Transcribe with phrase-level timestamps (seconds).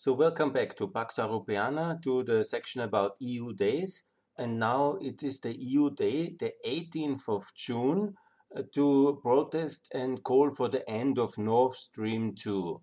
[0.00, 4.04] So welcome back to Pax Europiana, to the section about EU days.
[4.36, 8.14] And now it is the EU day, the 18th of June,
[8.56, 12.80] uh, to protest and call for the end of Nord Stream 2.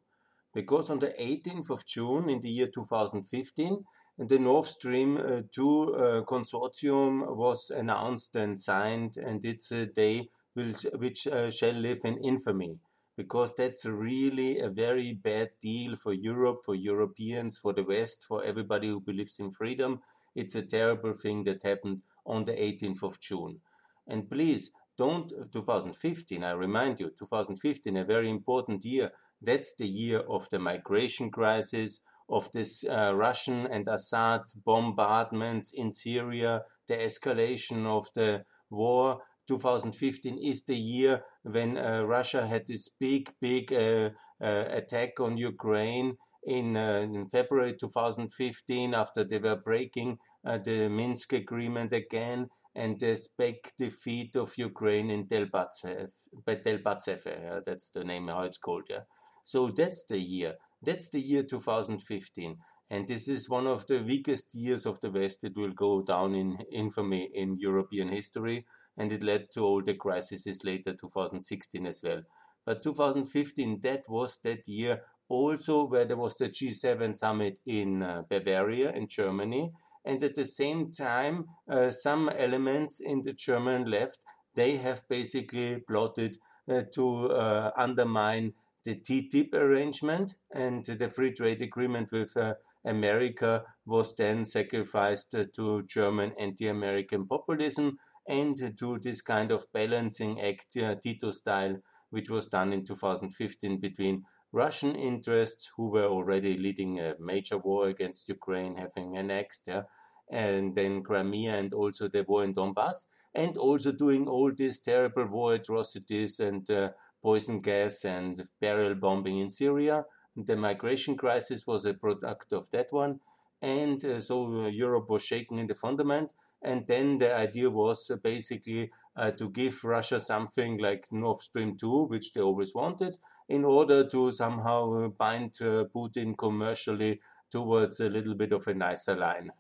[0.54, 3.86] Because on the 18th of June in the year 2015,
[4.18, 10.28] the Nord Stream uh, 2 uh, consortium was announced and signed, and it's a day
[10.54, 12.78] which, which shall live in infamy
[13.18, 18.44] because that's really a very bad deal for Europe, for Europeans, for the West, for
[18.44, 20.02] everybody who believes in freedom.
[20.36, 23.60] It's a terrible thing that happened on the 18th of June.
[24.08, 29.12] And please don't, 2015, I remind you, 2015, a very important year.
[29.42, 35.92] That's the year of the migration crisis, of this uh, Russian and Assad bombardments in
[35.92, 42.90] Syria, the escalation of the war 2015 is the year when uh, Russia had this
[43.00, 44.10] big, big uh,
[44.42, 50.90] uh, attack on Ukraine in, uh, in, February 2015 after they were breaking uh, the
[50.90, 56.12] Minsk agreement again and this big defeat of Ukraine in Debaltseve.
[56.46, 58.84] Debaltseve, that's the name how it's called.
[58.90, 59.04] Yeah.
[59.46, 60.56] So that's the year.
[60.82, 62.58] That's the year 2015.
[62.90, 65.44] And this is one of the weakest years of the West.
[65.44, 68.66] It will go down in infamy in European history
[68.98, 72.22] and it led to all the crises later, 2016 as well.
[72.66, 78.24] But 2015, that was that year also where there was the G7 summit in uh,
[78.30, 79.72] Bavaria, in Germany,
[80.06, 84.20] and at the same time, uh, some elements in the German left,
[84.54, 86.38] they have basically plotted
[86.70, 88.54] uh, to uh, undermine
[88.84, 90.36] the TTIP arrangement.
[90.54, 92.54] And the free trade agreement with uh,
[92.86, 97.98] America was then sacrificed uh, to German anti-American populism
[98.28, 101.78] and to this kind of balancing act, uh, Tito style,
[102.10, 107.88] which was done in 2015 between Russian interests, who were already leading a major war
[107.88, 109.84] against Ukraine, having annexed, yeah,
[110.30, 115.28] and then Crimea and also the war in Donbass, and also doing all these terrible
[115.28, 116.92] war atrocities and uh,
[117.22, 120.06] poison gas and barrel bombing in Syria.
[120.36, 123.20] The migration crisis was a product of that one.
[123.62, 126.34] And uh, so uh, Europe was shaken in the fundament.
[126.66, 131.78] And then the idea was uh, basically uh, to give Russia something like Nord Stream
[131.78, 137.22] 2, which they always wanted, in order to somehow uh, bind Putin commercially
[137.52, 139.52] towards a little bit of a nicer line.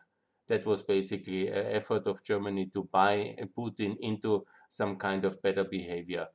[0.47, 5.63] That was basically an effort of Germany to buy Putin into some kind of better
[5.63, 6.27] behavior.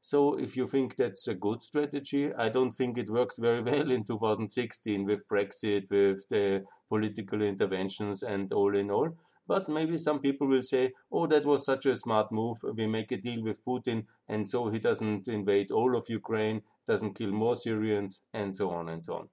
[0.00, 3.92] So if you think that's a good strategy, I don't think it worked very well
[3.92, 9.16] in 2016 with Brexit, with the political interventions and all in all.
[9.48, 12.58] But maybe some people will say, oh, that was such a smart move.
[12.74, 17.14] We make a deal with Putin, and so he doesn't invade all of Ukraine, doesn't
[17.14, 19.28] kill more Syrians, and so on and so on.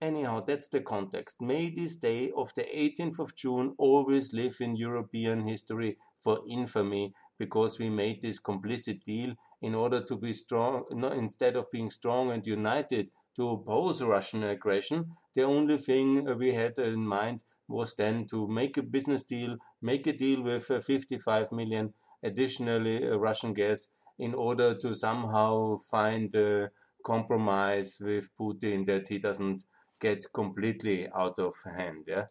[0.00, 1.42] Anyhow, that's the context.
[1.42, 7.12] May this day of the 18th of June always live in European history for infamy
[7.38, 10.84] because we made this complicit deal in order to be strong,
[11.16, 15.16] instead of being strong and united to oppose Russian aggression.
[15.34, 20.06] The only thing we had in mind was then to make a business deal, make
[20.06, 23.88] a deal with uh, 55 million additionally uh, Russian gas
[24.18, 26.70] in order to somehow find a
[27.04, 29.62] compromise with Putin that he doesn't
[30.00, 32.04] get completely out of hand.
[32.06, 32.26] Yeah.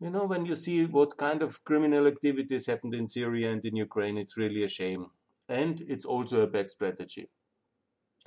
[0.00, 3.76] You know, when you see what kind of criminal activities happened in Syria and in
[3.76, 5.06] Ukraine, it's really a shame.
[5.48, 7.28] And it's also a bad strategy.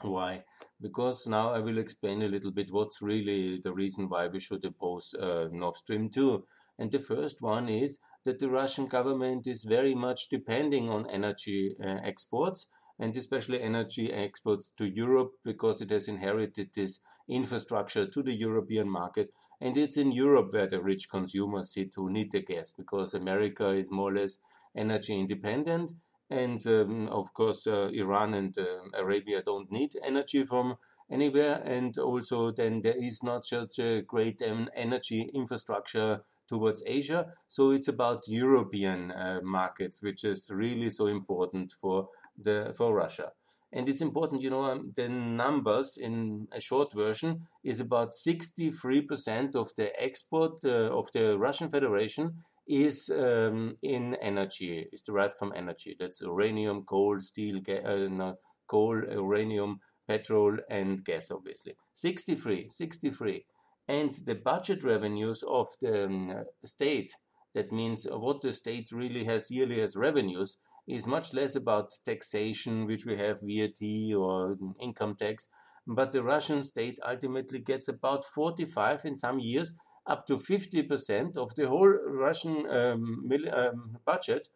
[0.01, 0.43] Why?
[0.81, 4.63] because now I will explain a little bit what's really the reason why we should
[4.63, 6.45] oppose uh, Nord Stream 2.
[6.77, 11.75] And the first one is that the Russian government is very much depending on energy
[11.83, 12.67] uh, exports
[12.97, 18.89] and especially energy exports to Europe because it has inherited this infrastructure to the European
[18.89, 19.33] market.
[19.61, 23.69] And it's in Europe where the rich consumers sit who need the gas because America
[23.69, 24.39] is more or less
[24.75, 25.91] energy independent
[26.29, 28.63] and um, of course, uh, Iran and uh,
[28.93, 30.77] Arabia don't need energy from
[31.11, 31.61] anywhere.
[31.65, 37.33] And also, then there is not such a great um, energy infrastructure towards Asia.
[37.47, 43.31] So it's about European uh, markets, which is really so important for the for Russia.
[43.71, 49.55] And it's important, you know, um, the numbers in a short version is about 63%
[49.55, 55.51] of the export uh, of the Russian Federation is um, in energy, is derived from
[55.55, 55.95] energy.
[55.99, 58.35] That's uranium, coal, steel, uh, no,
[58.67, 61.75] coal, uranium, petrol, and gas, obviously.
[61.93, 63.45] 63, 63.
[63.87, 67.15] And the budget revenues of the um, state,
[67.55, 70.57] that means what the state really has yearly as revenues,
[70.87, 75.47] is much less about taxation, which we have VAT or income tax,
[75.87, 79.73] but the Russian state ultimately gets about 45 in some years,
[80.05, 84.49] up to 50% of the whole Russian um, um, budget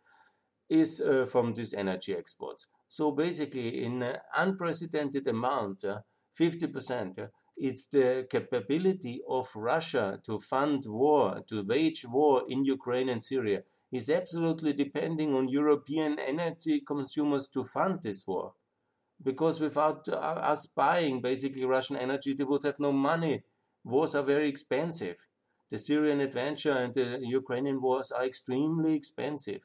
[0.69, 2.68] is uh, from these energy exports.
[2.88, 6.00] So basically, in an unprecedented amount, uh,
[6.40, 13.10] 50%, uh, it's the capability of Russia to fund war, to wage war in Ukraine
[13.10, 18.54] and Syria, is absolutely depending on European energy consumers to fund this war.
[19.22, 23.44] Because without uh, us buying basically Russian energy, they would have no money.
[23.84, 25.28] Wars are very expensive.
[25.74, 29.64] The Syrian adventure and the Ukrainian wars are extremely expensive.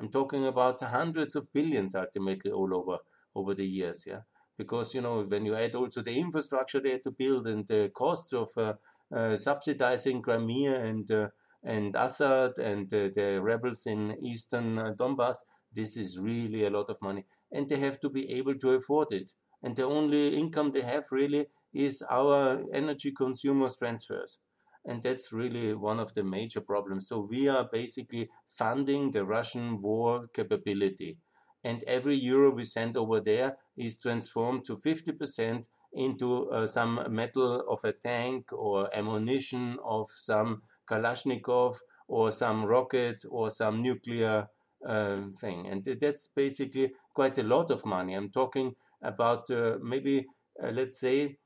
[0.00, 2.98] I'm talking about hundreds of billions ultimately all over
[3.36, 4.22] over the years, yeah.
[4.58, 7.92] Because you know when you add also the infrastructure they had to build and the
[7.94, 8.74] costs of uh,
[9.14, 11.28] uh, subsidizing Crimea and uh,
[11.62, 15.36] and Assad and the rebels in eastern uh, Donbass,
[15.72, 19.12] this is really a lot of money, and they have to be able to afford
[19.12, 19.30] it.
[19.62, 24.40] And the only income they have really is our energy consumers transfers.
[24.84, 27.08] And that's really one of the major problems.
[27.08, 31.18] So we are basically funding the Russian war capability.
[31.62, 37.60] And every euro we send over there is transformed to 50% into uh, some metal
[37.68, 41.78] of a tank or ammunition of some Kalashnikov
[42.08, 44.48] or some rocket or some nuclear
[44.86, 45.66] uh, thing.
[45.68, 48.14] And that's basically quite a lot of money.
[48.14, 50.26] I'm talking about uh, maybe,
[50.62, 51.38] uh, let's say,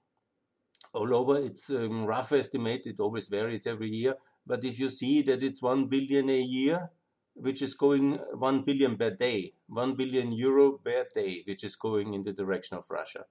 [0.93, 4.15] all over, it's um, rough estimate, it always varies every year.
[4.47, 6.91] But if you see that it's 1 billion a year,
[7.35, 12.15] which is going 1 billion per day, 1 billion euro per day, which is going
[12.15, 13.25] in the direction of Russia.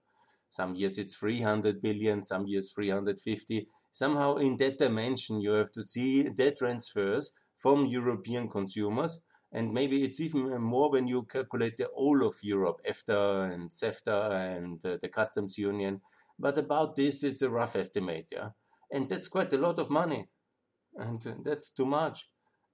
[0.50, 3.68] Some years it's 300 billion, some years 350
[3.98, 9.22] somehow in that dimension you have to see that transfers from European consumers
[9.52, 14.20] and maybe it's even more when you calculate the whole of Europe, EFTA and CEFTA
[14.56, 16.02] and uh, the customs union.
[16.40, 18.50] But about this, it's a rough estimate, yeah.
[18.92, 20.30] And that's quite a lot of money,
[20.96, 22.30] and uh, that's too much.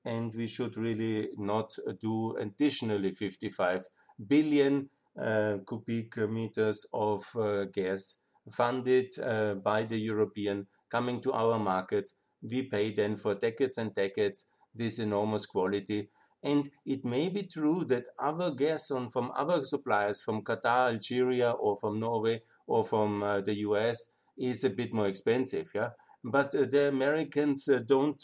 [0.05, 3.87] And we should really not do additionally 55
[4.27, 4.89] billion
[5.19, 8.17] uh, cubic meters of uh, gas
[8.51, 12.15] funded uh, by the European coming to our markets.
[12.41, 14.45] We pay then for decades and decades
[14.75, 16.09] this enormous quality.
[16.43, 21.51] And it may be true that other gas on, from other suppliers, from Qatar, Algeria,
[21.51, 24.07] or from Norway, or from uh, the US,
[24.37, 25.71] is a bit more expensive.
[25.73, 25.89] Yeah,
[26.23, 28.23] but uh, the Americans uh, don't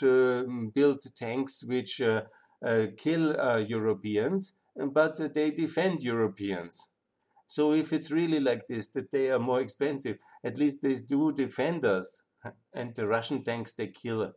[0.74, 2.01] build tanks which
[2.97, 6.88] kill Europeans, but they defend Europeans.
[7.47, 11.31] So if it's really like this, that they are more expensive, at least they do
[11.31, 12.21] defend us
[12.74, 14.33] and the Russian tanks they kill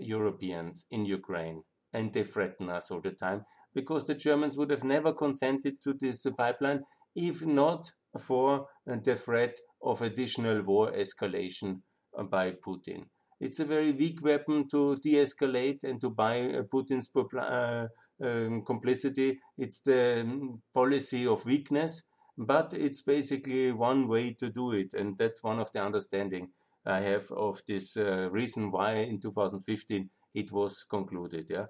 [0.00, 1.62] Europeans in Ukraine
[1.92, 3.44] and they threaten us all the time
[3.74, 6.84] because the Germans would have never consented to this pipeline
[7.14, 11.82] if not for the threat of additional war escalation
[12.30, 13.06] by Putin.
[13.40, 17.86] It's a very weak weapon to de escalate and to buy uh, Putin's uh,
[18.20, 19.38] um, complicity.
[19.56, 22.02] It's the um, policy of weakness,
[22.36, 26.50] but it's basically one way to do it, and that's one of the understanding.
[26.84, 31.46] I have of this uh, reason why in 2015 it was concluded.
[31.48, 31.66] Yeah,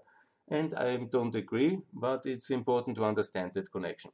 [0.49, 4.13] and I don't agree, but it's important to understand that connection.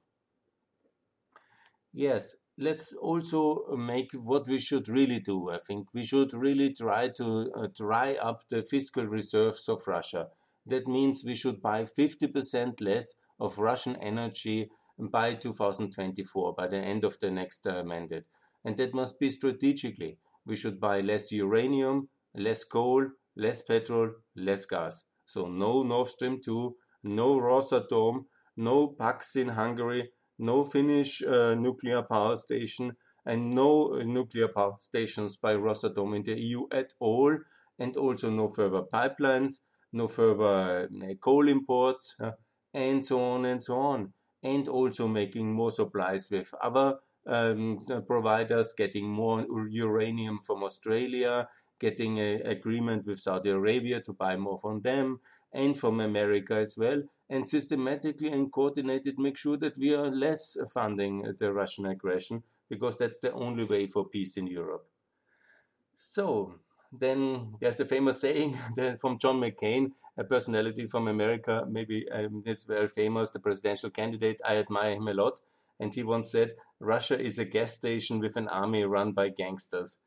[1.97, 5.51] Yes, let's also make what we should really do.
[5.51, 10.27] I think we should really try to uh, dry up the fiscal reserves of Russia.
[10.67, 17.05] That means we should buy 50% less of Russian energy by 2024, by the end
[17.05, 18.25] of the next uh, mandate.
[18.65, 24.67] And that must be strategically we should buy less uranium, less coal, less petrol, less
[24.67, 25.05] gas.
[25.27, 28.25] So no Nord Stream 2, no Rosatom,
[28.57, 34.77] no Paks in Hungary, no Finnish uh, nuclear power station, and no uh, nuclear power
[34.81, 37.39] stations by Rosatom in the EU at all,
[37.79, 39.61] and also no further pipelines,
[39.93, 42.33] no further uh, coal imports, uh,
[42.73, 44.13] and so on and so on.
[44.43, 51.49] And also making more supplies with other um, providers, getting more uranium from Australia,
[51.81, 55.21] getting an agreement with Saudi Arabia to buy more from them
[55.55, 60.57] and from America as well, and systematically and coordinated make sure that we are less
[60.73, 64.87] funding the Russian aggression because that's the only way for peace in Europe.
[65.97, 66.57] So,
[66.93, 68.59] then there's the famous saying
[69.01, 74.41] from John McCain, a personality from America, maybe um, it's very famous, the presidential candidate.
[74.45, 75.41] I admire him a lot.
[75.81, 79.99] And he once said, Russia is a gas station with an army run by gangsters.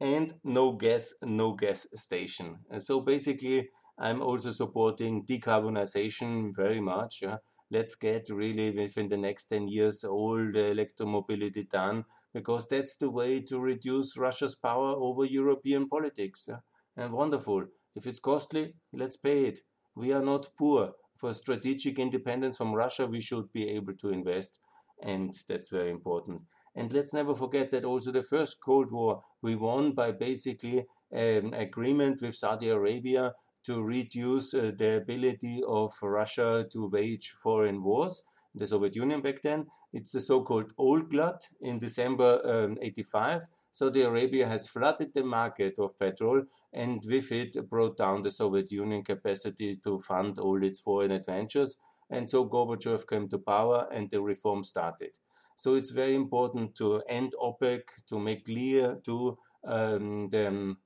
[0.00, 2.58] And no gas, no gas station.
[2.70, 7.20] And so basically, I'm also supporting decarbonization very much.
[7.22, 7.36] Yeah?
[7.70, 13.10] Let's get really within the next 10 years all the electromobility done because that's the
[13.10, 16.46] way to reduce Russia's power over European politics.
[16.48, 16.58] Yeah?
[16.96, 17.66] And wonderful.
[17.94, 19.60] If it's costly, let's pay it.
[19.94, 20.92] We are not poor.
[21.16, 24.58] For strategic independence from Russia, we should be able to invest,
[25.00, 26.42] and that's very important.
[26.74, 31.54] And let's never forget that also the first Cold War we won by basically an
[31.54, 33.32] agreement with Saudi Arabia
[33.64, 38.22] to reduce uh, the ability of Russia to wage foreign wars.
[38.54, 43.46] The Soviet Union back then, it's the so-called oil glut in December um, 85.
[43.70, 48.70] Saudi Arabia has flooded the market of petrol and with it brought down the Soviet
[48.70, 51.76] Union capacity to fund all its foreign adventures.
[52.10, 55.10] And so Gorbachev came to power and the reform started.
[55.56, 60.76] So it's very important to end OPEC, to make clear to um, the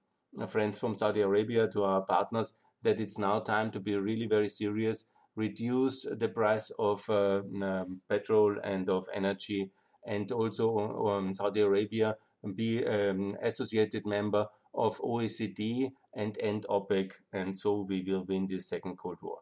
[0.46, 2.52] friends from Saudi Arabia, to our partners,
[2.88, 5.04] that it's now time to be really very serious,
[5.36, 9.70] reduce the price of uh, um, petrol and of energy,
[10.06, 10.66] and also
[11.06, 12.16] um, Saudi Arabia
[12.54, 18.68] be um, associated member of OECD and end OPEC, and so we will win this
[18.68, 19.40] second Cold War.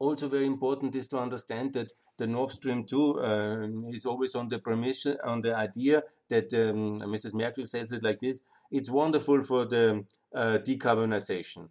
[0.00, 4.48] Also, very important is to understand that the Nord Stream 2 uh, is always on
[4.48, 7.34] the premise, on the idea that um, Mrs.
[7.34, 8.40] Merkel says it like this
[8.72, 11.68] it's wonderful for the uh, decarbonization.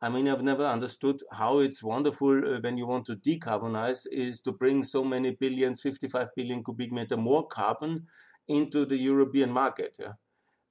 [0.00, 4.40] I mean, I've never understood how it's wonderful uh, when you want to decarbonize is
[4.42, 8.06] to bring so many billions, 55 billion cubic meter more carbon
[8.46, 9.96] into the European market.
[9.98, 10.12] Yeah?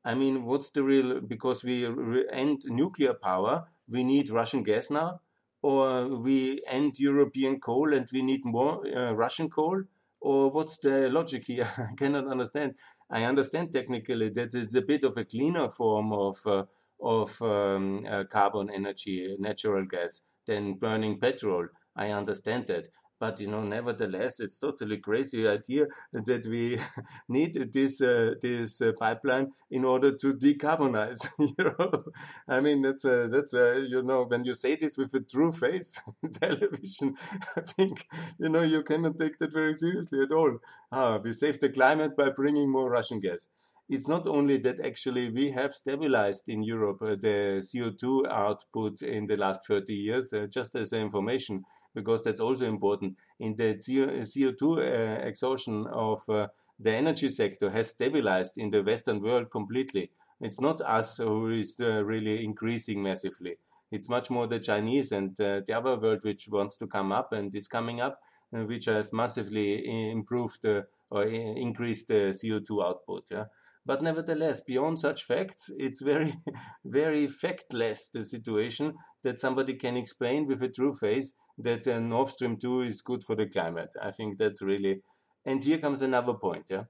[0.05, 1.85] I mean, what's the real, because we
[2.31, 5.21] end nuclear power, we need Russian gas now,
[5.61, 9.83] or we end European coal and we need more uh, Russian coal,
[10.21, 11.67] or what's the logic here?
[11.77, 12.75] I cannot understand.
[13.09, 16.65] I understand technically that it's a bit of a cleaner form of uh,
[17.01, 21.67] of um, uh, carbon energy, natural gas, than burning petrol.
[21.95, 22.87] I understand that,
[23.23, 26.77] but you know, nevertheless, it's totally crazy idea that we
[27.29, 31.21] need this uh, this uh, pipeline in order to decarbonize.
[31.57, 32.03] know,
[32.49, 35.53] I mean, that's a, that's a, you know, when you say this with a true
[35.53, 36.01] face
[36.41, 37.15] television,
[37.55, 38.05] I think
[38.37, 40.57] you know you cannot take that very seriously at all.
[40.91, 43.47] Ah, we save the climate by bringing more Russian gas
[43.89, 49.27] it's not only that actually we have stabilized in Europe uh, the CO2 output in
[49.27, 51.63] the last 30 years, uh, just as information,
[51.93, 53.17] because that's also important.
[53.39, 56.47] In the CO2 uh, exhaustion of uh,
[56.79, 60.11] the energy sector has stabilized in the Western world completely.
[60.41, 63.57] It's not us who is uh, really increasing massively.
[63.91, 67.53] It's much more the Chinese and the other world which wants to come up and
[67.53, 68.19] is coming up,
[68.49, 70.65] which have massively improved
[71.11, 73.27] or increased the CO2 output.
[73.29, 73.45] Yeah?
[73.85, 76.35] But nevertheless, beyond such facts, it's very,
[76.85, 82.29] very factless the situation that somebody can explain with a true face that uh, Nord
[82.29, 83.91] Stream 2 is good for the climate.
[84.01, 85.01] I think that's really.
[85.45, 86.85] And here comes another point, yeah.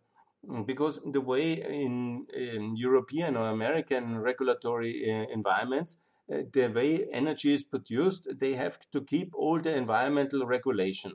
[0.48, 5.98] Mm, because the way in, in European or American regulatory uh, environments,
[6.32, 11.14] uh, the way energy is produced, they have to keep all the environmental regulation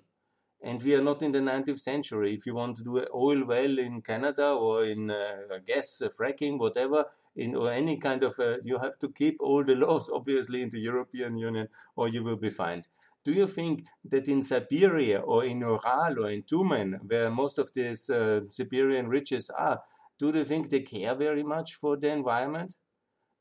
[0.61, 2.35] and we are not in the 19th century.
[2.35, 6.09] If you want to do an oil well in Canada or in uh, gas uh,
[6.09, 7.05] fracking, whatever,
[7.37, 10.71] in or any kind of, uh, you have to keep all the laws, obviously, in
[10.71, 12.89] the European Union, or you will be fined.
[13.25, 17.73] Do you think that in Siberia or in Ural or in Tyumen, where most of
[17.75, 19.83] these uh, Siberian riches are,
[20.19, 22.75] do they think they care very much for the environment?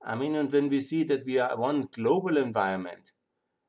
[0.03, 3.13] I mean, and when we see that we are one global environment,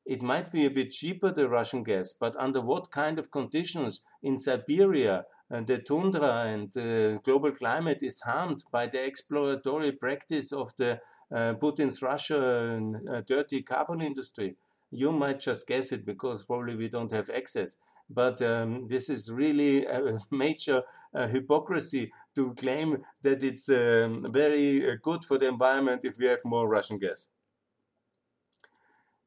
[0.09, 4.01] it might be a bit cheaper, the Russian gas, but under what kind of conditions
[4.23, 10.51] in Siberia, uh, the tundra and uh, global climate is harmed by the exploratory practice
[10.51, 10.99] of the
[11.31, 14.55] uh, Putin's Russia uh, dirty carbon industry.
[14.89, 17.77] You might just guess it because probably we don't have access.
[18.09, 20.81] But um, this is really a major
[21.13, 26.25] uh, hypocrisy to claim that it's um, very uh, good for the environment if we
[26.25, 27.29] have more Russian gas.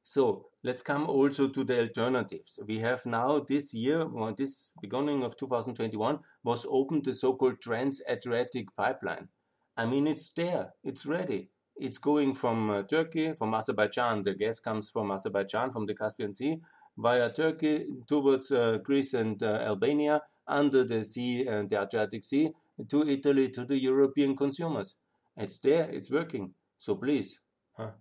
[0.03, 2.59] So let's come also to the alternatives.
[2.67, 8.75] We have now this year, or this beginning of 2021, was opened the so-called Trans-Adriatic
[8.77, 9.29] pipeline.
[9.77, 11.49] I mean, it's there, it's ready.
[11.77, 14.23] It's going from uh, Turkey, from Azerbaijan.
[14.23, 16.61] The gas comes from Azerbaijan, from the Caspian Sea,
[16.97, 22.51] via Turkey towards uh, Greece and uh, Albania, under the sea and the Adriatic Sea,
[22.89, 24.97] to Italy, to the European consumers.
[25.37, 26.55] It's there, it's working.
[26.79, 27.41] So please,
[27.77, 27.93] huh?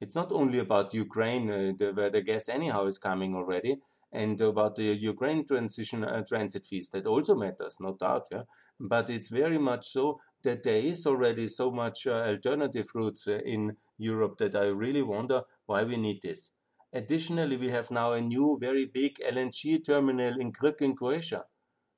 [0.00, 3.76] It's not only about Ukraine, uh, the, where the gas anyhow is coming already,
[4.12, 6.88] and about the Ukraine transition uh, transit fees.
[6.90, 8.28] That also matters, no doubt.
[8.30, 8.42] Yeah,
[8.78, 13.40] but it's very much so that there is already so much uh, alternative routes uh,
[13.44, 16.50] in Europe that I really wonder why we need this.
[16.92, 21.44] Additionally, we have now a new very big LNG terminal in Krk in Croatia.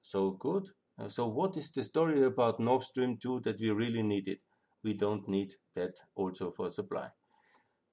[0.03, 0.71] So good.
[0.99, 4.39] Uh, so, what is the story about Nord Stream 2 that we really needed?
[4.83, 7.09] We don't need that also for supply.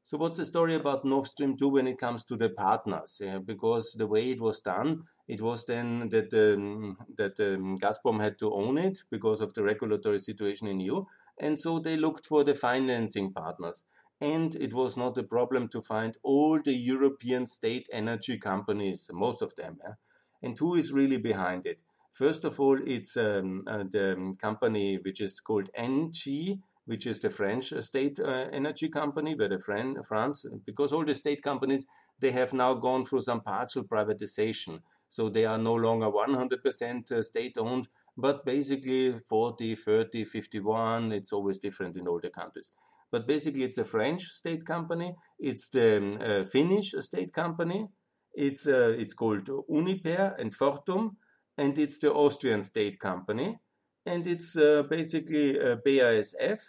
[0.07, 3.19] So, what's the story about Nord Stream 2 when it comes to the partners?
[3.43, 8.37] Because the way it was done, it was then that um, that um, Gazprom had
[8.37, 11.05] to own it because of the regulatory situation in EU,
[11.39, 13.85] and so they looked for the financing partners.
[14.21, 19.41] And it was not a problem to find all the European state energy companies, most
[19.41, 19.79] of them.
[19.83, 19.95] Yeah?
[20.43, 21.79] And who is really behind it?
[22.11, 27.29] First of all, it's um, uh, the company which is called ENGIE, which is the
[27.29, 31.85] French state uh, energy company, where the Fran- France, because all the state companies,
[32.19, 34.79] they have now gone through some partial privatization.
[35.09, 37.87] So they are no longer 100% uh, state owned,
[38.17, 41.11] but basically 40, 30, 51.
[41.11, 42.71] It's always different in all the countries.
[43.11, 47.87] But basically, it's the French state company, it's the um, uh, Finnish state company,
[48.33, 51.15] it's, uh, it's called Uniper and Fortum,
[51.57, 53.57] and it's the Austrian state company,
[54.05, 56.59] and it's uh, basically uh, BASF,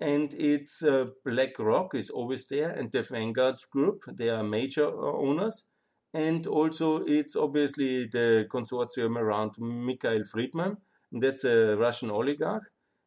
[0.00, 5.12] and it's uh, BlackRock is always there, and the Vanguard Group, they are major uh,
[5.12, 5.64] owners,
[6.12, 10.76] and also it's obviously the consortium around Mikhail Fridman,
[11.12, 12.64] that's a Russian oligarch,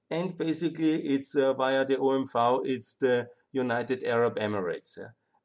[0.09, 4.97] and basically it's uh, via the OMV, it's the United Arab Emirates.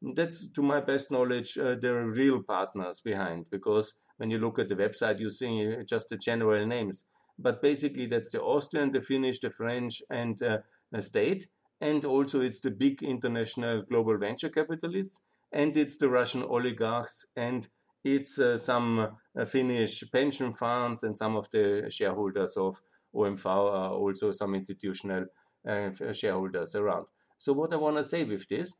[0.02, 4.68] That's, to my best knowledge, uh, the real partners behind, because when you look at
[4.68, 7.04] the website, you see just the general names.
[7.40, 10.58] But basically, that's the Austrian, the Finnish, the French, and uh,
[10.92, 11.46] the state.
[11.80, 17.66] And also, it's the big international global venture capitalists, and it's the Russian oligarchs, and
[18.04, 22.82] it's uh, some uh, Finnish pension funds, and some of the shareholders of
[23.14, 25.24] OMV are also some institutional
[25.66, 27.06] uh, shareholders around.
[27.38, 28.74] So, what I want to say with this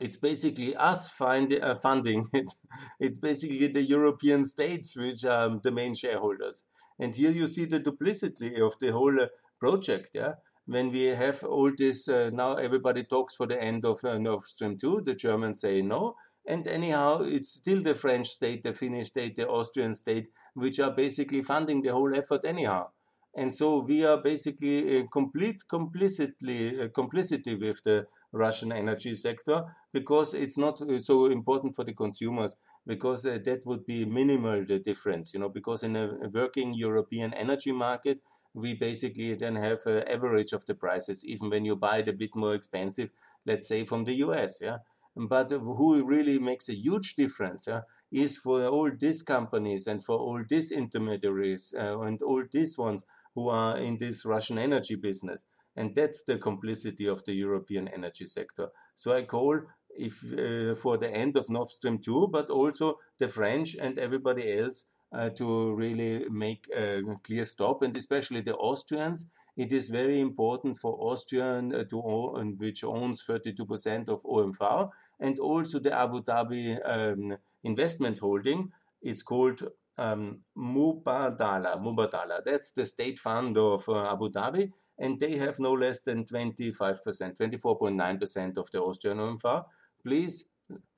[0.00, 2.50] it's basically us find, uh, funding it.
[3.00, 6.64] It's basically the European states which are the main shareholders.
[7.00, 9.28] And here you see the duplicity of the whole uh,
[9.58, 10.10] project.
[10.12, 10.34] Yeah,
[10.66, 14.42] when we have all this uh, now, everybody talks for the end of uh, Nord
[14.42, 15.00] Stream two.
[15.00, 16.16] The Germans say no,
[16.46, 20.90] and anyhow, it's still the French state, the Finnish state, the Austrian state, which are
[20.90, 22.88] basically funding the whole effort anyhow.
[23.34, 30.34] And so we are basically complete complicitly uh, complicity with the Russian energy sector because
[30.34, 32.56] it's not so important for the consumers
[32.90, 36.06] because uh, that would be minimal the difference you know because in a
[36.40, 38.18] working European energy market
[38.52, 42.12] we basically then have an average of the prices even when you buy it a
[42.12, 43.10] bit more expensive
[43.46, 44.78] let's say from the US yeah
[45.14, 50.18] but who really makes a huge difference yeah, is for all these companies and for
[50.18, 53.04] all these intermediaries uh, and all these ones
[53.36, 58.26] who are in this Russian energy business and that's the complicity of the European energy
[58.26, 58.68] sector.
[58.96, 59.60] So I call
[60.00, 64.58] if uh, for the end of Nord Stream 2, but also the French and everybody
[64.58, 69.26] else uh, to really make a clear stop, and especially the Austrians.
[69.56, 75.38] It is very important for Austrian uh, to own, which owns 32% of OMV, and
[75.38, 78.70] also the Abu Dhabi um, investment holding.
[79.02, 79.62] It's called
[79.98, 81.82] um, Mubadala.
[81.82, 82.42] Mubadala.
[82.44, 87.02] That's the state fund of uh, Abu Dhabi, and they have no less than 25%,
[87.36, 89.64] 24.9% of the Austrian OMV.
[90.02, 90.44] Please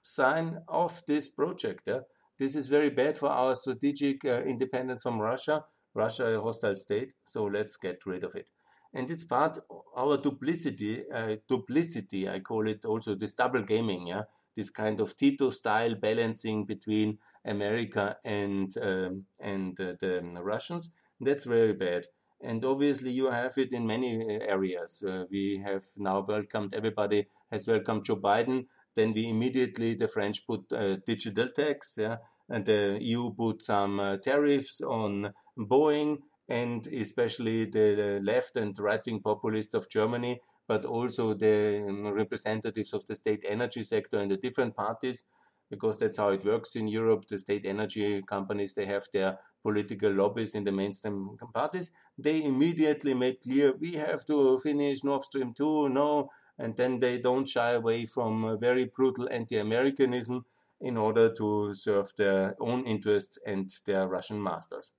[0.03, 1.83] sign off this project.
[1.87, 2.01] Yeah?
[2.39, 5.65] This is very bad for our strategic uh, independence from Russia.
[5.95, 8.49] Russia a hostile state, so let's get rid of it.
[8.95, 9.59] And it's part
[9.97, 12.29] our duplicity, uh, duplicity.
[12.29, 14.07] I call it also this double gaming.
[14.07, 14.23] Yeah,
[14.57, 20.91] this kind of Tito style balancing between America and um, and uh, the Russians.
[21.21, 22.07] That's very bad.
[22.43, 25.03] And obviously, you have it in many uh, areas.
[25.07, 28.67] Uh, we have now welcomed, everybody has welcomed Joe Biden.
[28.95, 32.17] Then we immediately, the French put uh, digital tax, yeah?
[32.49, 39.01] and the EU put some uh, tariffs on Boeing, and especially the left and right
[39.07, 44.31] wing populists of Germany, but also the um, representatives of the state energy sector and
[44.31, 45.25] the different parties
[45.73, 47.27] because that's how it works in Europe.
[47.27, 51.91] The state energy companies, they have their political lobbies in the mainstream parties.
[52.19, 57.19] They immediately made clear we have to finish Nord Stream 2, no, and then they
[57.19, 60.45] don't shy away from very brutal anti Americanism
[60.81, 64.93] in order to serve their own interests and their Russian masters.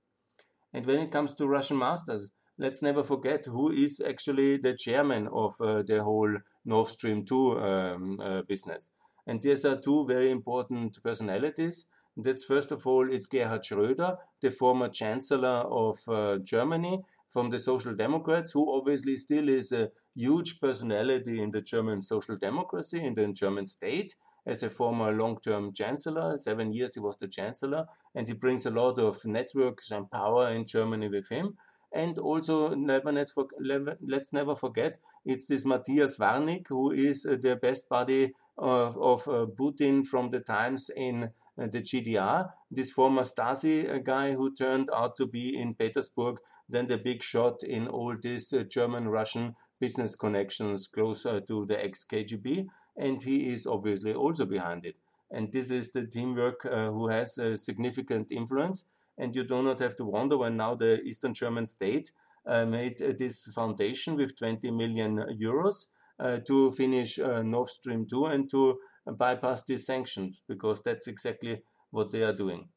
[0.72, 5.28] And when it comes to Russian masters, let's never forget who is actually the chairman
[5.28, 8.90] of uh, the whole Nord Stream 2 um, uh, business.
[9.26, 11.86] And these are two very important personalities.
[12.16, 17.02] That's first of all, it's Gerhard Schröder, the former Chancellor of uh, Germany
[17.34, 22.36] from the Social Democrats, who obviously still is a huge personality in the German social
[22.48, 24.14] democracy, in the German state.
[24.46, 26.36] as a former long-term chancellor.
[26.36, 30.50] Seven years he was the chancellor, and he brings a lot of networks and power
[30.50, 31.56] in Germany with him.
[31.92, 37.88] And also, never let's never forget, it's this Matthias Warnig, who is uh, the best
[37.88, 44.32] buddy of, of uh, Putin from the times in the GDR, this former Stasi guy
[44.32, 46.38] who turned out to be in Petersburg,
[46.68, 52.04] then the big shot in all these German Russian business connections closer to the ex
[52.04, 52.66] KGB.
[52.96, 54.96] And he is obviously also behind it.
[55.30, 58.84] And this is the teamwork uh, who has a significant influence.
[59.18, 62.12] And you do not have to wonder when now the Eastern German state
[62.46, 65.86] uh, made uh, this foundation with 20 million euros
[66.18, 68.78] uh, to finish uh, Nord Stream 2 and to
[69.12, 72.68] bypass these sanctions, because that's exactly what they are doing.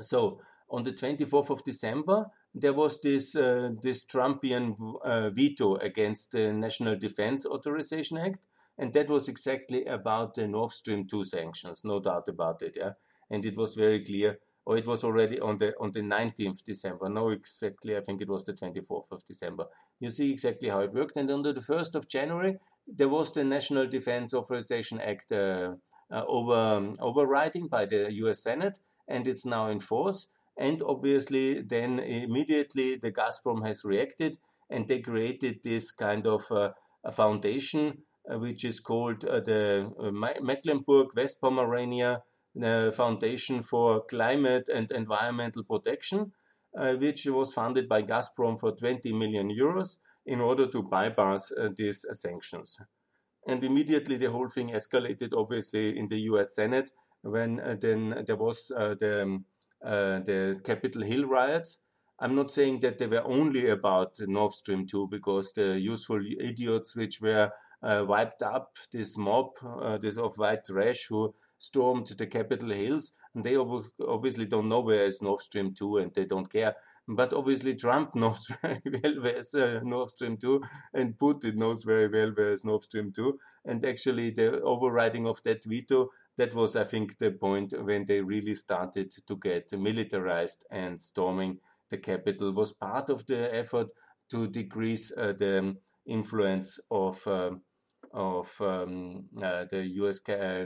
[0.00, 0.40] So
[0.70, 6.52] on the 24th of December, there was this uh, this Trumpian uh, veto against the
[6.52, 8.46] National Defense Authorization Act,
[8.78, 12.74] and that was exactly about the Nord Stream 2 sanctions, no doubt about it.
[12.76, 12.92] Yeah,
[13.30, 17.08] and it was very clear or it was already on the on the 19th December.
[17.08, 17.96] No, exactly.
[17.96, 19.66] I think it was the 24th of December.
[19.98, 21.16] You see exactly how it worked.
[21.16, 25.74] And on the 1st of January, there was the National Defense Authorization Act uh,
[26.10, 28.42] uh, over um, overriding by the U.S.
[28.42, 30.26] Senate, and it's now in force.
[30.58, 36.72] And obviously, then immediately the Gazprom has reacted, and they created this kind of uh,
[37.10, 40.10] foundation, uh, which is called uh, the uh,
[40.42, 42.22] Mecklenburg West Pomerania
[42.92, 46.32] Foundation for Climate and Environmental Protection,
[46.98, 52.04] which was funded by Gazprom for 20 million euros in order to bypass uh, these
[52.12, 52.78] sanctions.
[53.46, 56.90] And immediately the whole thing escalated, obviously, in the US Senate
[57.22, 59.44] when uh, then there was uh, the, um,
[59.84, 61.78] uh, the Capitol Hill riots.
[62.18, 66.94] I'm not saying that they were only about Nord Stream 2 because the useful idiots
[66.94, 67.50] which were
[67.82, 69.54] uh, wiped up, this mob,
[70.00, 73.12] this of white trash who stormed the Capitol Hills.
[73.34, 76.76] And they obviously don't know where is Nord Stream 2 and they don't care.
[77.08, 80.62] But obviously, Trump knows very well where's uh, Nord Stream 2,
[80.94, 83.38] and Putin knows very well where's Nord Stream 2.
[83.64, 88.20] And actually, the overriding of that veto, that was, I think, the point when they
[88.20, 91.58] really started to get militarized and storming
[91.90, 93.92] the Capitol was part of the effort
[94.30, 97.50] to decrease uh, the influence of uh,
[98.14, 100.20] of um, uh, the U.S.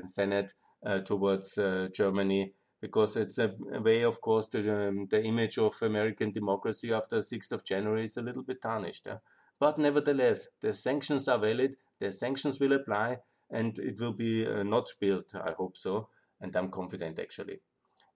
[0.06, 0.52] Senate
[0.84, 5.80] uh, towards uh, Germany because it's a, way, of course, the, um, the image of
[5.82, 9.08] American democracy after 6th of January is a little bit tarnished.
[9.58, 13.18] But nevertheless, the sanctions are valid, the sanctions will apply,
[13.50, 16.08] and it will be uh, not built, I hope so,
[16.40, 17.60] and I'm confident actually.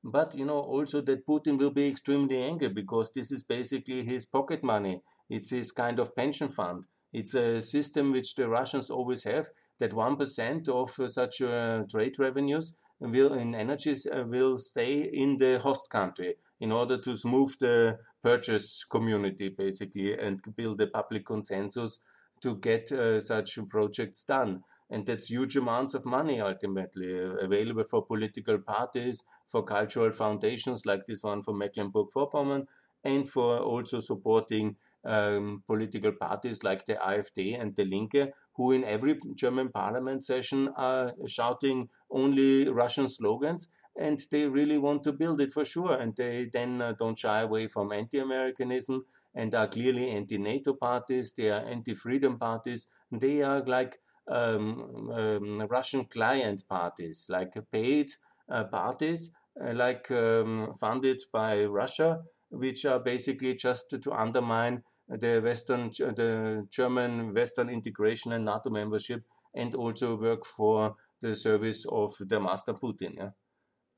[0.03, 4.25] But you know also that Putin will be extremely angry because this is basically his
[4.25, 5.03] pocket money.
[5.29, 6.87] It's his kind of pension fund.
[7.12, 12.18] It's a system which the Russians always have, that 1% of uh, such uh, trade
[12.18, 17.58] revenues will in energies uh, will stay in the host country in order to smooth
[17.58, 21.98] the purchase community basically and build a public consensus
[22.40, 24.62] to get uh, such projects done.
[24.90, 30.84] And that's huge amounts of money ultimately uh, available for political parties for cultural foundations
[30.84, 32.66] like this one for mecklenburg-vorpommern
[33.04, 38.85] and for also supporting um, political parties like the AfD and the Linke who in
[38.85, 45.40] every German parliament session are shouting only Russian slogans and they really want to build
[45.40, 45.96] it for sure.
[45.99, 50.75] And they then uh, don't shy away from anti Americanism and are clearly anti NATO
[50.75, 57.55] parties, they are anti freedom parties, they are like um, um, Russian client parties, like
[57.73, 58.11] paid
[58.51, 62.20] uh, parties, uh, like um, funded by Russia,
[62.51, 64.83] which are basically just to, to undermine
[65.18, 69.23] the Western, the German Western integration and NATO membership,
[69.55, 73.16] and also work for the service of the master Putin.
[73.16, 73.31] Yeah,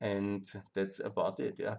[0.01, 1.55] and that's about it.
[1.57, 1.77] Yeah.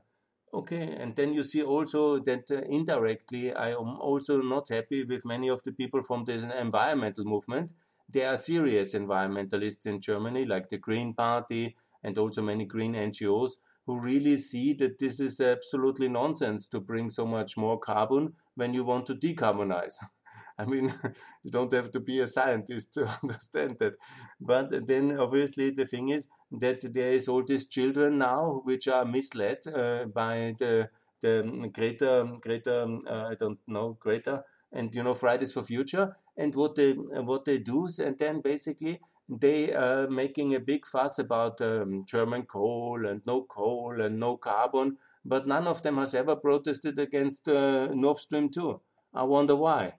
[0.53, 5.25] Okay, and then you see also that uh, indirectly, I am also not happy with
[5.25, 7.73] many of the people from the environmental movement.
[8.09, 13.57] There are serious environmentalists in Germany, like the Green Party and also many green NGOs,
[13.87, 18.75] who really see that this is absolutely nonsense to bring so much more carbon when
[18.75, 19.97] you want to decarbonize.
[20.59, 20.95] I mean,
[21.43, 23.95] you don't have to be a scientist to understand that.
[24.41, 29.05] But then, obviously, the thing is that there is all these children now which are
[29.05, 30.91] misled uh, by the
[31.23, 36.55] the Greta Greta uh, I don't know Greta and you know Fridays for Future and
[36.55, 41.61] what they what they do and then basically they are making a big fuss about
[41.61, 46.37] um, German coal and no coal and no carbon but none of them has ever
[46.37, 48.81] protested against uh, Nord Stream 2.
[49.15, 49.95] I wonder why.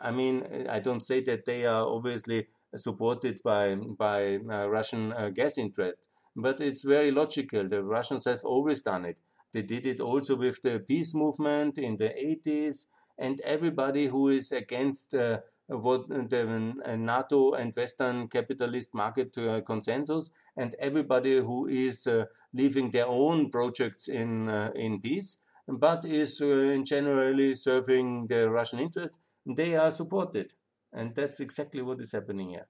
[0.00, 5.30] I mean, I don't say that they are obviously supported by by uh, Russian uh,
[5.30, 6.06] gas interest.
[6.34, 7.68] But it's very logical.
[7.68, 9.18] The Russians have always done it.
[9.52, 12.86] They did it also with the peace movement in the 80s,
[13.18, 19.60] and everybody who is against uh, what the uh, NATO and Western capitalist market uh,
[19.62, 26.38] consensus, and everybody who is uh, leaving their own projects in in peace, but is
[26.84, 30.54] generally serving the Russian interest, they are supported,
[30.92, 32.66] and that's exactly what is happening here.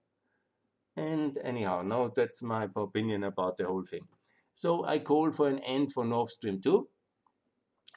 [0.96, 4.06] And anyhow, now that's my opinion about the whole thing.
[4.54, 6.86] So I call for an end for Nord Stream 2.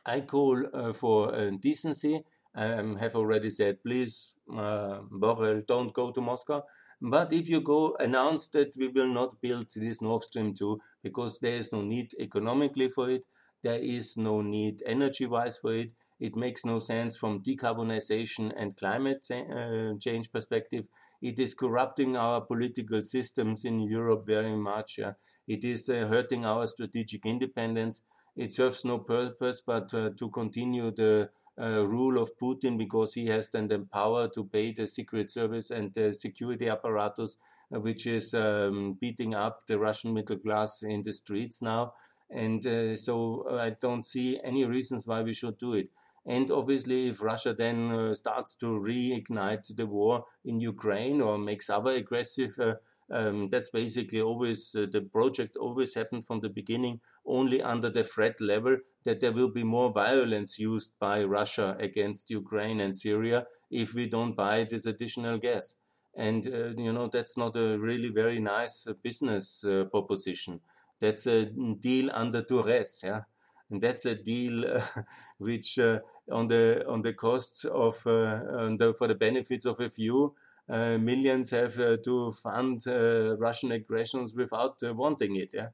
[0.06, 2.24] I call uh, for uh, decency.
[2.56, 6.64] Um, have already said, please, uh, Borrell, don't go to Moscow.
[7.02, 11.40] But if you go, announce that we will not build this Nord Stream 2 because
[11.40, 13.26] there is no need economically for it,
[13.62, 15.92] there is no need energy wise for it.
[16.20, 20.88] It makes no sense from decarbonization and climate uh, change perspective.
[21.22, 25.00] It is corrupting our political systems in Europe very much.
[25.48, 28.02] It is uh, hurting our strategic independence.
[28.36, 31.30] It serves no purpose but uh, to continue the
[31.62, 35.72] uh, rule of Putin because he has then the power to pay the secret service
[35.72, 37.38] and the security apparatus,
[37.74, 41.94] uh, which is um, beating up the Russian middle class in the streets now.
[42.30, 45.90] And uh, so I don't see any reasons why we should do it.
[46.26, 51.70] And obviously, if Russia then uh, starts to reignite the war in Ukraine or makes
[51.70, 52.76] other aggressive uh,
[53.12, 58.04] um, that's basically always uh, the project always happened from the beginning only under the
[58.04, 63.46] threat level that there will be more violence used by Russia against Ukraine and Syria
[63.70, 65.76] if we don't buy this additional gas.
[66.18, 70.62] And uh, you know that's not a really very nice uh, business uh, proposition.
[71.00, 73.24] That's a deal under duress, yeah,
[73.70, 74.82] and that's a deal
[75.40, 76.00] which uh,
[76.32, 80.36] on the on the costs of uh, the, for the benefits of a few
[80.70, 85.52] uh, millions have uh, to fund uh, Russian aggressions without wanting it.
[85.54, 85.70] Yeah,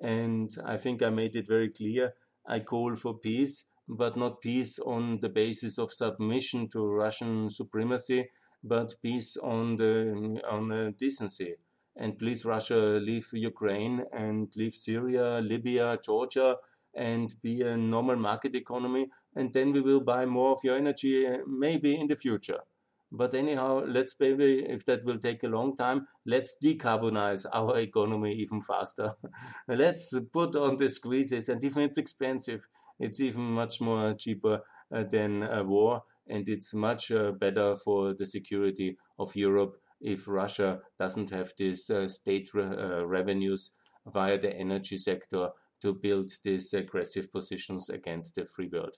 [0.00, 2.14] and I think I made it very clear.
[2.46, 8.30] I call for peace, but not peace on the basis of submission to Russian supremacy,
[8.62, 11.56] but peace on the on decency.
[11.96, 16.56] And please, Russia, leave Ukraine and leave Syria, Libya, Georgia,
[16.94, 19.08] and be a normal market economy.
[19.34, 22.60] And then we will buy more of your energy, maybe in the future.
[23.12, 28.34] But anyhow, let's maybe, if that will take a long time, let's decarbonize our economy
[28.34, 29.12] even faster.
[29.68, 32.66] let's put on the squeezes, and if it's expensive,
[32.98, 34.60] it's even much more cheaper
[34.92, 40.28] uh, than a war, and it's much uh, better for the security of Europe if
[40.28, 43.70] Russia doesn't have these uh, state re uh, revenues
[44.06, 48.96] via the energy sector to build these aggressive positions against the free world.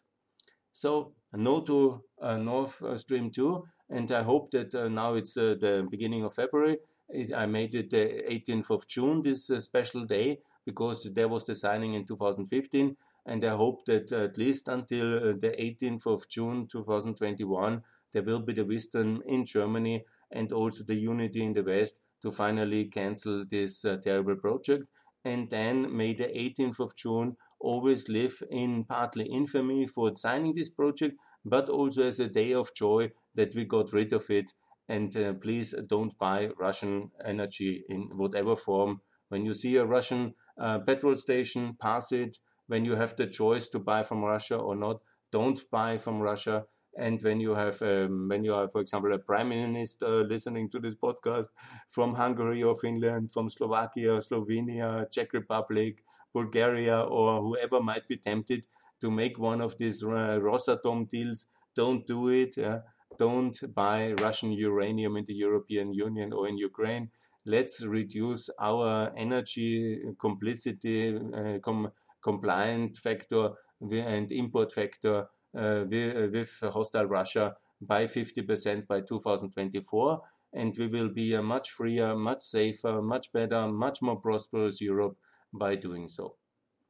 [0.73, 5.55] So, no to uh, Nord Stream 2 and I hope that uh, now it's uh,
[5.59, 6.79] the beginning of February.
[7.09, 11.45] It, I made it the 18th of June, this uh, special day, because there was
[11.45, 12.97] the signing in 2015.
[13.27, 18.53] And I hope that at least until the 18th of June 2021, there will be
[18.53, 23.85] the wisdom in Germany and also the unity in the West to finally cancel this
[23.85, 24.85] uh, terrible project.
[25.25, 30.69] And then may the 18th of June always live in partly infamy for signing this
[30.69, 31.17] project,
[31.49, 34.53] but also as a day of joy that we got rid of it.
[34.89, 39.01] And uh, please don't buy Russian energy in whatever form.
[39.29, 42.39] When you see a Russian uh, petrol station, pass it.
[42.67, 46.65] When you have the choice to buy from Russia or not, don't buy from Russia.
[46.97, 50.81] And when you have, um, when you are, for example, a prime minister listening to
[50.81, 51.47] this podcast
[51.89, 58.67] from Hungary or Finland, from Slovakia, Slovenia, Czech Republic, Bulgaria, or whoever might be tempted
[59.01, 62.57] to make one of these uh, Rosatom deals, don't do it.
[62.57, 62.81] Yeah?
[63.19, 67.11] don't buy Russian uranium in the European Union or in Ukraine.
[67.45, 71.91] Let's reduce our energy complicity, uh, com
[72.23, 80.21] compliant factor and import factor uh, with, with hostile Russia by 50% by 2024.
[80.53, 85.17] And we will be a much freer, much safer, much better, much more prosperous Europe
[85.53, 86.35] by doing so.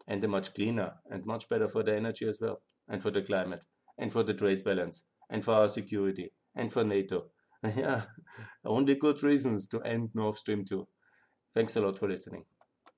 [0.09, 3.23] And a much cleaner and much better for the energy as well, and for the
[3.23, 3.63] climate,
[3.99, 7.27] and for the trade balance and for our security and for NATO.
[7.77, 8.03] yeah,
[8.65, 10.87] only good reasons to end Nord Stream 2.
[11.55, 12.45] Thanks a lot for listening.